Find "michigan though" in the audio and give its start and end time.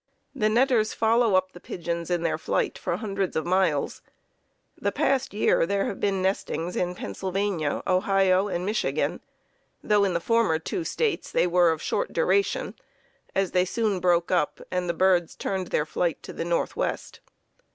8.65-10.03